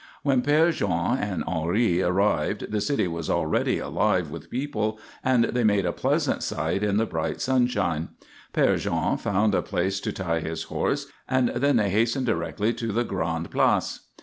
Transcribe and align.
When 0.23 0.41
Père 0.41 0.73
Jean 0.73 1.19
and 1.19 1.43
Henri 1.43 2.01
arrived, 2.01 2.71
the 2.71 2.81
city 2.81 3.07
was 3.07 3.29
already 3.29 3.77
alive 3.77 4.31
with 4.31 4.49
people 4.49 4.99
and 5.23 5.43
they 5.43 5.63
made 5.63 5.85
a 5.85 5.91
pleasant 5.93 6.41
sight 6.41 6.81
in 6.81 6.97
the 6.97 7.05
bright 7.05 7.39
sunshine. 7.39 8.09
Père 8.51 8.79
Jean 8.79 9.15
found 9.15 9.53
a 9.53 9.61
place 9.61 9.99
to 9.99 10.11
tie 10.11 10.39
his 10.39 10.63
horse 10.63 11.05
and 11.29 11.49
then 11.49 11.75
they 11.77 11.91
hastened 11.91 12.25
directly 12.25 12.73
to 12.73 12.87
the 12.91 13.03
Grande 13.03 13.51
Place. 13.51 14.07